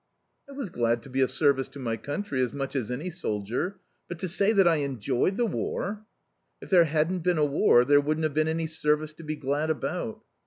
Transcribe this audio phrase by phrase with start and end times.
[0.49, 3.79] "I was glad to be of service to my country as much as any soldier,
[4.07, 6.07] but to say that I enjoyed the war"
[6.59, 9.69] "If there hadn't been a war there wouldn't have been any service to be glad
[9.69, 10.23] about."